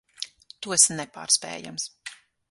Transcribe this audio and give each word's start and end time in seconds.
Tu 0.65 0.71
esi 0.77 0.95
nepārspējams. 0.99 1.85